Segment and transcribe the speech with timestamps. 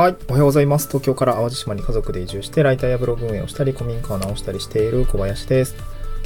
[0.00, 0.16] はい。
[0.28, 0.88] おはようございます。
[0.88, 5.76] 東京から淡路島に家族で移住して、ライターやブログ運営をしたり、古民家を直したりしている小林です。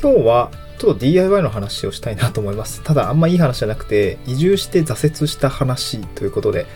[0.00, 2.84] 今日は、ちょっと DIY の話をしたいなと思います。
[2.84, 6.66] ただ、あんまいい話じゃなくて、移住して挫折した話ということで、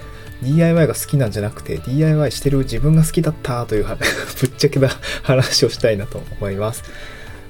[0.43, 3.97] DIY が好きなんじゃなくて、DIY してる自分が好きだったという ぶっ
[4.59, 4.89] ちゃけな
[5.23, 6.83] 話をしたいなと思います。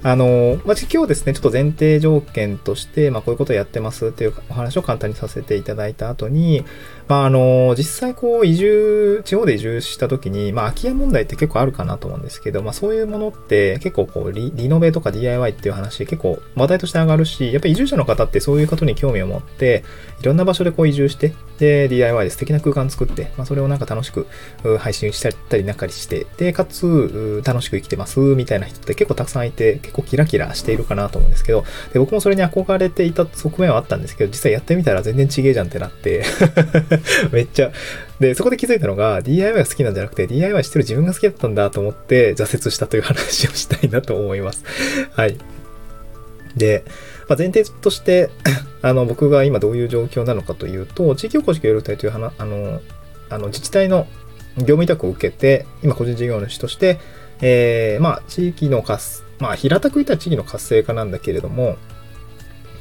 [0.01, 6.63] あの、まあ、今日ですね、ちょっと前提条件として、まあ、こういうことをやってますっていうお話を簡単にさせていただいた後に、
[7.09, 19.83] まあ、あの、実際こう移住、地方で移住した時に、まあ、空き家問題って結構あるかなと思うんですけど、まあ、そういうものって結構こうリ、リノベとか DIY っていう話結構話題として上がるし、やっぱり移住者の方ってそういうことに興味を持って、
[20.21, 24.27] いろんな場所でこう移住して、で、DIY で素敵な空間作って、まあ、それをなんか楽しく
[24.79, 36.23] 配信したりなんかして、で、かつ、楽しく生きてます、みたいな人って結構たくさんいて、結構キラキラしているかなと思うんですけど、で、僕もそれに憧れていた側面はあったんですけど、実際やってみたら全然ちげえじゃんってなって、
[37.31, 37.71] めっちゃ、
[38.19, 44.63] で、そこで気づいたのが、DIY が好きなんじゃなくて、DIY してる自分が好きだったんだと思って、挫折したという話をしたいなと思います。
[45.13, 45.37] はい。
[46.55, 46.83] で、
[47.27, 48.29] まあ、前提として、
[48.81, 52.81] あの、僕が今どういう状況なのかというと、地域おこし協力隊という話、あの、
[53.29, 54.07] あの自治体の
[54.57, 56.99] 業務委託を受けて、今個人事業主として、
[57.41, 61.77] えー、まあ、地域の活、まあ、平たく言ったら地域の活性化なんだけれども、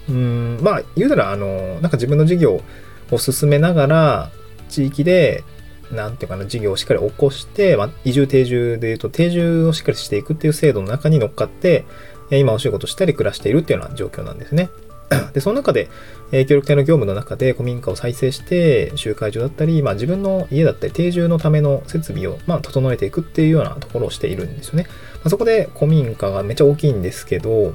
[0.08, 2.62] うん、まあ、言うたら、あの、なんか自分の事業
[3.10, 4.30] を進めながら、
[4.68, 5.44] 地域で、
[5.92, 11.84] なんていうかな、事業をしっかり起こして、まあ、移住定住で言うと、定住をしっかりしていくっていう制度の中に乗っかって、
[12.30, 14.68] 今お仕事したり暮らしているっていうような状況なんですね。
[15.32, 15.88] で、その中で、
[16.32, 24.86] えー協力隊の業務の中で古民家を再生して、集会所だったり、まあ、自分の家だったり、定住のための設備を、まあ、整えていくっていうようなところをしているんですよね。
[25.14, 27.74] まあ、そこで古民家がめっちゃ大きいんですけど、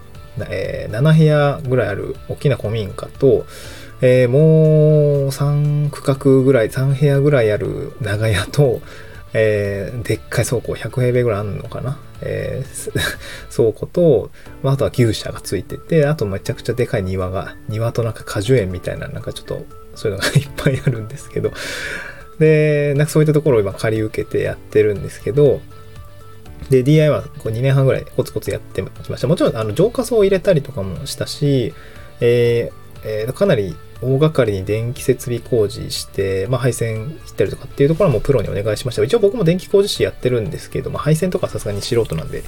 [0.49, 3.45] えー7部屋ぐらいある大きな古民家と、
[4.01, 8.81] えーもう3区画ぐらい、3部屋ぐらいある長屋と、
[9.33, 12.91] えーでっかい倉庫100平米ぐらいあるのかな、えー
[13.55, 21.51] 倉庫と、まあ、あとは牛舎がついてて、あとめちゃくちゃでかい庭が、庭となんか果樹園みたいな、なんかちょっとそういうのがいっぱいあるんですけど、
[22.39, 25.61] で、なんかそういったところを今借り受けてやってるんですけど、
[26.69, 29.27] で、DIY はこう2年半ぐらいコツコツやってきました。
[29.27, 31.73] もちろん、あの、浄化層を入れたりとかもしたし、
[32.21, 32.73] えー
[33.05, 39.03] えーかなり大掛かりに電気設備工事して、まあ、配線切ったりとかっていうところはもプロにお願いしました。
[39.03, 42.43] 一応僕も電気工事士やってるんですけど、まあ、配線とかさすがに素人なんで、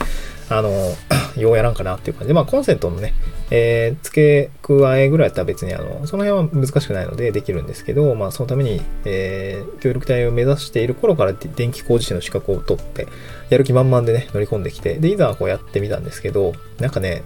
[0.50, 0.70] あの、
[1.38, 3.14] ようやらんかなっていう感じで、まあ、コンセントのね、
[3.52, 13.08] えー付け加えぐらいだったら別にあの、その辺は難しくないのでできるんですけど、まあ、そのために、えー協力隊を目指している頃から電気工事士の資格を取って、
[13.50, 17.24] やる気満々でね、乗り込んできて、で、いざこうやってみたんですけど、なんかね、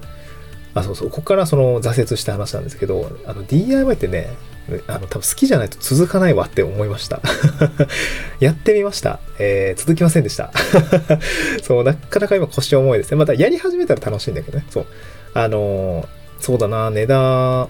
[0.74, 4.30] あ、そうそう、ここからその挫折した話なんですけど、あの DIY ってね、
[4.88, 7.22] あの多分好きじゃないと続かないわって思いました。
[8.40, 9.20] やってみました。
[9.40, 10.52] えー続きませんでした。
[11.64, 13.18] そう、なかなか今腰重いですね。
[13.18, 14.66] またやり始めたら楽しいんだけどね。
[14.70, 14.86] そう。
[15.34, 16.08] あの
[16.40, 17.70] そうだな、値段、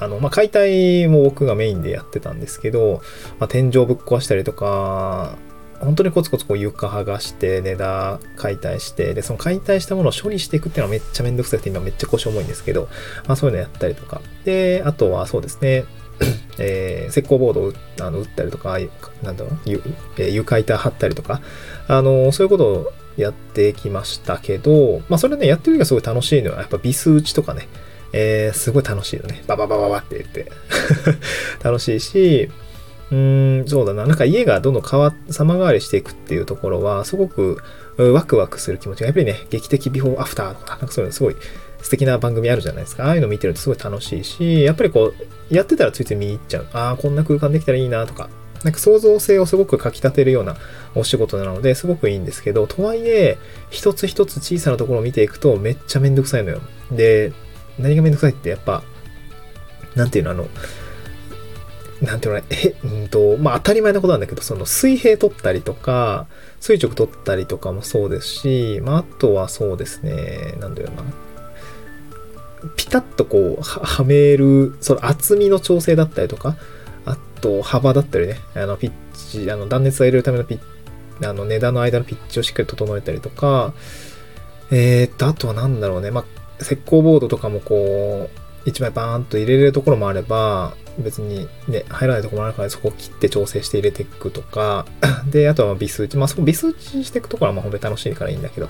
[0.00, 3.02] あの、まあ、解体も僕がメインでやってたんですけど、
[3.38, 5.36] まあ、天井ぶっ壊したりとか、
[5.80, 12.88] 本当にコツコツこう床剥がして、値段解体して、で、その解体したものを処理していくっていうのはめっちゃめんどくさくて今めっちゃ腰重いんですけど、
[13.26, 14.20] まあそういうのやったりとか。
[14.44, 15.84] で、あとはそうですね、
[16.58, 18.78] えー石膏ボードをあの打ったりとか、
[19.22, 19.82] なんだろう、ゆ
[20.18, 21.40] えー床板張ったりとか、
[21.88, 27.68] あの、そういうことをやってきましたけど、まあそれね、やってる時がすごい楽しいのは、やっぱビス打ちとかね、
[28.12, 29.42] えーすごい楽しいよね。
[29.46, 30.50] バババババって言って。
[31.64, 32.50] 楽しいし、
[33.10, 34.06] うーん、そうだな。
[34.06, 37.58] なんか家がどんどん変わ、様変わりしていくっていうところは、すごく
[37.96, 41.36] ワクワクする気持ちが、やっぱりね、劇的ビフォーアフターとか、なんかそういうのすごい
[41.82, 43.06] 素敵な番組あるじゃないですか。
[43.06, 45.12] ああいうの見てるとすごい楽しいし、やっぱりこ
[45.50, 46.66] う、やってたらついつい見入っちゃう。
[46.72, 48.28] ああ、こんな空間できたらいいなとか、
[48.62, 50.56] なんか創造性をすごくかき立てるような
[50.94, 53.38] お仕事なので、すごくいいんですけど、とはいえ、
[53.70, 56.60] 一つ一つ小さなところを見ていくとめっちゃめんどくさいのよ。
[56.92, 57.32] で、
[57.78, 58.82] 何がめんどくさいってやっぱ、
[59.94, 60.48] なんていうの、あの、
[62.02, 66.26] なんていうの、え、うんと、まあ当たり前なことなんだけど、その水平取ったりとか、
[66.60, 71.02] 垂直取ったりとかもそうですし、まああとはそうですね、なんだよな。
[72.76, 76.56] ピタッとこう、はめる、その厚みの調整だったりとか、
[77.04, 80.60] あと幅だったりね、あのピッチ、あの断熱を入れるためのピッ
[81.22, 83.74] あの値段の間のピッチをしっかり整えたりとか、
[84.70, 86.24] えー、っと、あとはなんだろうね、まあ、
[86.60, 94.86] 石膏ボードとかもこう、一枚バーンと入れれるところもあれば、別にね、入らないところもあるからそこを切って調整して入れていくとか、
[95.30, 96.16] で、あとはビス打ち。
[96.16, 98.68] まあそこビス打ちしていくところはまあ本当に楽しいからいいんだけど、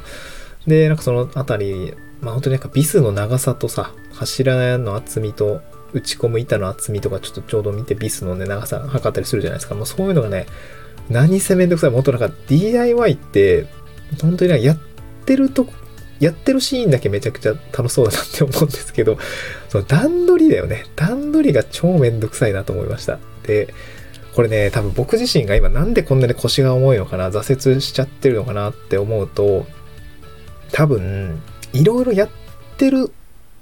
[0.67, 5.61] で、なんかそのあたり、まあ本当になんかビスの長さとさ、柱の厚みと、
[5.93, 9.75] 打ち込む板の厚みとかちょっとちょうど見てビスのね、長さ測ったりするじゃないですか。
[9.75, 10.47] もうそういうのがね、
[11.09, 11.91] 何せめんどくさい。
[11.91, 13.67] もっとなんか DIY って、
[14.21, 14.79] 本当になんかやっ
[15.27, 15.73] てるとこ、
[16.21, 19.19] やってるシーンだけめちゃくちゃ楽しそうだなって思うんですけど、
[19.71, 20.85] その段取りだよね。
[20.95, 23.19] 段取りが超めんどくさいなと思いました。
[23.47, 23.73] で、
[24.35, 29.67] これね、多分僕自身が今なんでこんなに腰が重いのかな、挫折しちゃってるのかなって思うと、
[30.73, 31.41] 多分、
[31.73, 32.29] いろいろやっ
[32.77, 33.11] てる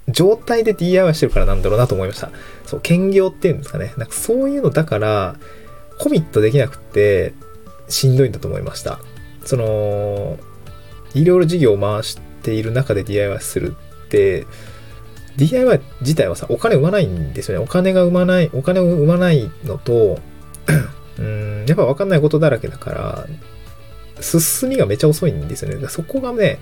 [0.08, 2.31] 状態で DIY してるからなんだろうなと思いました。
[2.66, 3.94] そう、兼業っていうんですかね。
[3.96, 5.37] なんかそういうのだから、
[5.99, 7.34] コミットできなくって
[7.88, 8.99] しんどいんだと思いました。
[9.44, 10.38] その、
[11.14, 13.76] いろいろ事業を回してている中で DIY する
[14.06, 14.46] って、
[15.37, 17.64] DIY 自体はさ、お金生まないんですよね。
[17.64, 20.19] お金が生まない、お金を生まないのと、
[21.19, 23.26] うん、やっぱ分かんないことだらけだから、
[24.20, 25.88] 進みがめちゃ遅いんですよね。
[25.88, 26.58] そこがね、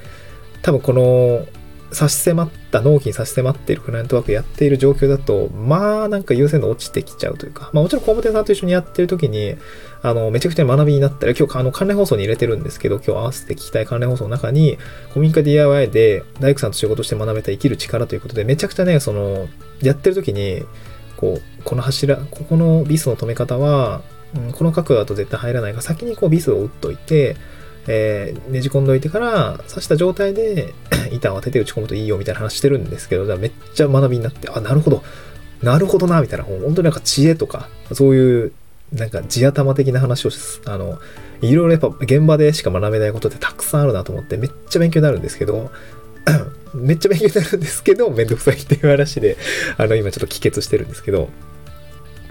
[0.63, 1.47] 多分この
[1.93, 9.57] 差し迫った、納期に差し迫っているクライアントワークやっている状況だと、まあなんか優先度落ちてきちゃうというか、まあもちろん工務店さんと一緒にやってる時に、
[10.03, 14.79] あの、めちゃくちゃ学びになったり、今日あの関連放送に入れてるんですけど、今日合わせて聞きたい関連放送の中に、
[15.11, 19.49] 古民家 DIY で大工さんと仕事して学べた生きる力ということで、めちゃくちゃね、その、
[19.81, 20.65] やってる時に、
[21.17, 24.03] こう、この柱、ここのビスの止め方は、
[24.35, 27.37] うん、この角度だと絶対入らないから、先にこうビスを打っといて、
[27.89, 30.75] えー、ねじ込んどいてから刺した状態で
[31.13, 35.03] 板を当てて打ち込むといいよみたいな話してるんですけど、めっちゃ学びになって、あ、なるほど、
[35.63, 38.53] なるほどな、みたいな、本当になんか知恵とか、そういう、
[38.93, 40.31] なんか地頭的な話を
[40.67, 40.99] あの、
[41.41, 45.71] いろいろやっぱ現場でしか学べないことってたくさんあるなと思って、めっちゃ勉強になるんですけど、
[46.75, 49.37] めっちゃ勉強になるんですけど、めんどくさいっていう話で、
[49.77, 51.29] あの、今ちょっと帰結してるんですけど、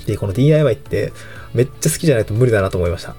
[0.05, 1.11] で、この DIY って
[1.53, 3.15] めっちゃ好きじゃないと無理だなと思いました。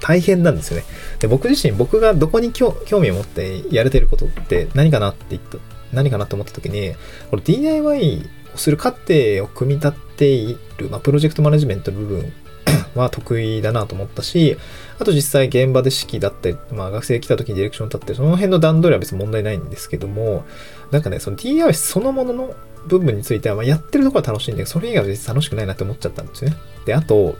[0.00, 0.84] 大変なんですよね。
[1.18, 5.58] で、僕自身、僕がどこに興味を持ってやれてることって何かなって言った、
[5.92, 6.94] 何かなと思った時に、
[7.30, 12.32] これ DIY をする過程を組み立っている、まあ、プロジェクトマネジメントの部分
[12.94, 14.56] は得意だなと思ったし、
[14.98, 20.44] あと実際現場で指揮だったり、まあ学生来た時にディレクション立って、その辺の段取りは別に問題ないんですけども、
[20.90, 22.54] なんかね、その DIY そのものの
[22.86, 26.56] 部分については、まあ、やってるところは楽しいんだけど、それ以外は別に楽しくないなって思っちゃったんですよね。
[26.86, 27.36] で、あと、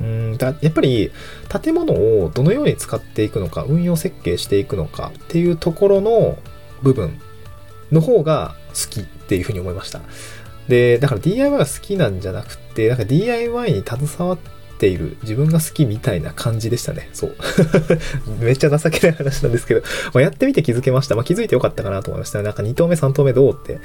[0.00, 0.36] うん。
[0.36, 1.10] だやっぱり
[1.62, 6.38] 建物をどのように使っていくのか運用設計していくのかっていうところの
[6.82, 7.20] 部分
[7.92, 10.00] の方が好きっていうふうに思いました。
[10.68, 14.38] でだから DIY が好きなんじゃなくてなんか DIY に携わっ
[14.78, 17.08] ている自分が好きみたいな感じでしたね。
[17.12, 17.36] そう。
[18.40, 19.82] めっちゃ情けない話なんですけど、
[20.12, 22.42] まあ、やってみて気づけました、まあ、気づいてよかったかなと思いました。
[22.42, 23.78] なんか2投目3投目どうって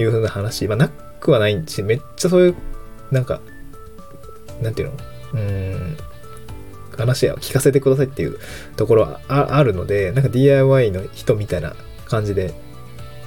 [0.00, 2.54] いう風な話、まあ、なくはないしめっちゃそういう
[3.10, 3.40] なんか
[4.62, 5.15] なんていうの？
[5.34, 5.96] うん
[6.96, 8.38] 話を聞かせてくださいっていう
[8.76, 11.74] ところはあるので、なんか DIY の人みたいな
[12.06, 12.54] 感じで、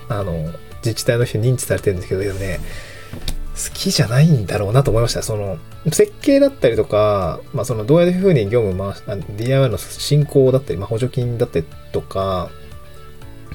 [0.07, 0.51] あの、
[0.83, 2.59] 自治体の人に認知されてるんですけど、でもね、
[3.55, 5.21] 好きじゃないんだろうなと思いました。
[5.21, 5.57] その、
[5.91, 12.49] 設計だったりとか、まあ、その、どういうふうに業務回し、DIY の進行だったり、まあ、補助金だったりとか、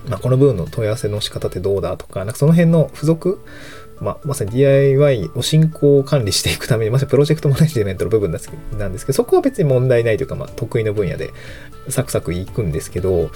[0.09, 3.41] まあ、この部分の問い合わせの仕方ってどうだとか、なんかその辺の付属
[4.05, 8.39] まあ、まさに DIY を進行管理していくために、まさにプロジェクトマネジメントの部分な
[8.89, 11.33] んですけど、そこは別に問題ないというか、まあ、得意の分野で
[11.89, 13.31] サクサクいくんですけど、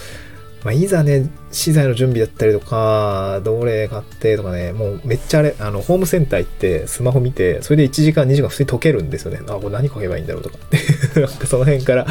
[0.65, 9.41] まあ、いざね、資材の準備だったりとか、どれ買ってとかね、もうめっちゃあれ、あの、ホームセンター行ってスマホ見て、それで1時間、2時間普通に解けるんですよね。
[9.47, 10.59] あ、これ何書けばいいんだろうとか。
[11.15, 12.07] なんかその辺から、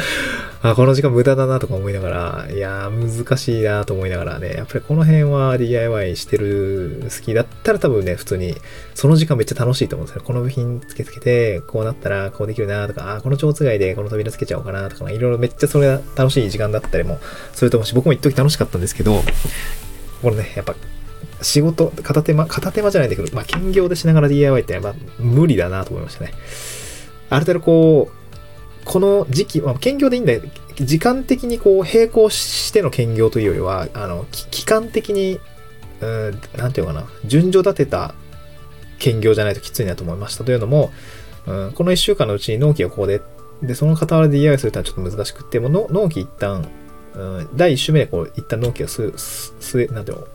[0.60, 8.56] あ、この時間無駄だなとか思いながら、いやー、難しいなと思いながらね、やっぱりこの辺は DIY してる好きだったら多分ね、普通に、
[8.94, 10.22] その時間めっちゃ楽しいと思うんですよ。
[10.24, 17.20] この部品つけつけて、こうなったらこうできるなとか、あ、この蝶つがいでこの扉つけちゃおうかなとか、いろいろめっちゃそれが楽しい時間だったりも
[17.52, 19.22] すると思うし、僕も一時楽しかったんですけど、
[20.22, 20.74] これね、やっぱ、
[21.40, 26.32] 仕事、片手間、片手間じゃないんだけど、まあ、兼業でしながら DIY ってやっぱ無理だなと思いましたね。
[27.30, 28.17] ある程度こう、
[28.88, 30.48] この時期、まあ、兼業でいいんだけど、
[30.84, 35.38] 時間的にこう並行しての兼業というよりは、あの、期間的に、
[36.00, 38.14] うん、なんていうかな、順序立てた
[38.98, 40.44] 兼業じゃないときついなと思いました。
[40.44, 40.90] というのも、
[41.46, 43.20] うん、この1週間のうちに納期がこうで、
[43.62, 46.66] で、その傍らで DIY するってのはちょっと難しくて、もう納期一旦
[47.18, 49.12] うん、第1週目でこう一旦納期をす、
[49.60, 50.28] す、なんていうの、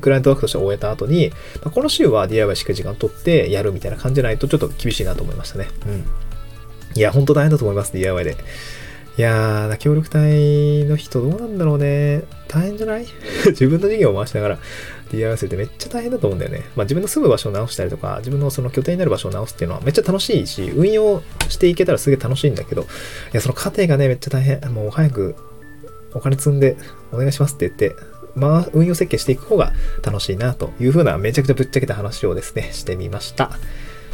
[0.00, 1.30] クライアントワークとして終えた後に、
[1.62, 5.68] まあ、この週は DIY しっかり時間を取ってやるみたいな感じじゃないとちょっと厳しいなと思いましたね。
[5.86, 6.04] うん。
[6.96, 8.36] いや、ほんと大変だと思います、DIY で。
[9.18, 12.22] いやー、協力隊の人どうなんだろうね。
[12.48, 13.06] 大変じゃない？
[13.46, 14.58] 自分の事業を回しながら
[15.10, 16.64] DIY するってめっちゃ大変だと思うんだよね。
[16.76, 22.84] まあ自分の住む場所を直したりとか、自分のその拠点になる場所を直すっていうのはめっちゃ楽しいし、運用していけたらすげえ楽しいんだけど、い
[23.32, 24.60] や、その過程がね、めっちゃ大変。
[24.72, 25.34] もう早く
[26.12, 26.76] お金積んで
[27.12, 27.96] お願いしますって言って、
[28.34, 29.72] まあ、運用設計していく方が
[30.04, 33.50] 楽しいなというふうなめちゃくちゃぶっちゃけた話をですね、してみました。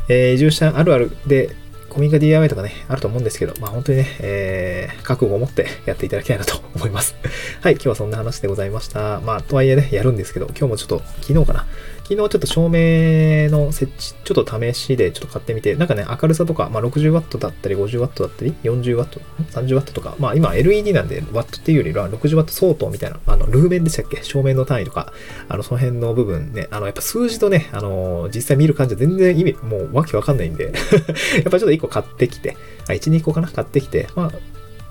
[0.09, 1.51] えー移住者あるあるで、
[1.93, 7.15] 古民家 DIY とかね、あると思うんですけど、まあ本当にね、えー、覚悟を持ってやっていただきたいなと思います。
[7.61, 9.21] はい、今日はそんな話でございました。
[9.21, 11.67] まあ、とはいえね、やるんですけど、今日もちょっと、昨日かな。
[12.13, 19.05] 昨日ちょっと照明の設置、ちょっと試しでちょっと買ってみて、なんかね、明るさとか、まあ 60W だったり、50W だったり、40W、
[19.53, 24.23] 30W とか、まあ今 LED なんで、ワットっていうよりは 60W 相当みたいな、あの、ルーメンでしたっけ？
[24.23, 25.13] 照明の単位とか、
[25.49, 30.65] あの、その辺の部分ね、あの、やっぱ数字とね、あの、実際見る感じは全然意味、もうわけわかんないんで、
[31.37, 32.57] やっぱちょっと1個買ってきて、
[32.89, 33.49] あ、1、2個かな？
[33.49, 34.33] 買ってきて、まあ、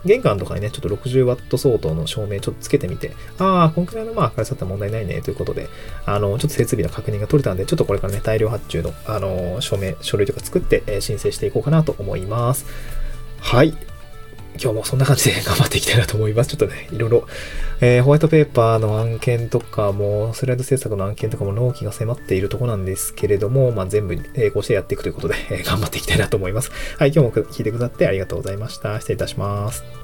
[0.05, 5.69] 玄関とかにね、ちょっと 60W 相当の照明ちょっとつけてみて、ああ、こんくらいのまあ明るさだったら問題ないねということで、
[6.05, 12.65] あの、ちょっと設備の確認が取れたんで、ちょっとこれからね、大量発注の、あの、証明、書類とか作って、えー申請していこうかなと思います。
[13.39, 13.75] はい。
[14.61, 16.49] 今日もそんな感じで頑張っていきたいなと思います。
[16.49, 17.27] ちょっとね、いろいろ、
[17.81, 26.71] えーホワイトペーパーの案件とかも、スライド制作の案件とかも納期が迫っているとこなんですけれども、まあ、全部並行してやっていくということで、えー頑張っていきたいなと思います。
[26.99, 28.99] はい、今日も聞いてくださってありがとうございました。
[28.99, 30.00] 失礼いたします。